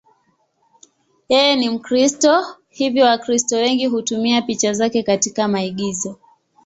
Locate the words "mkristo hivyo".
1.69-3.05